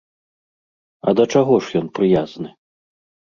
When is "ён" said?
1.81-1.87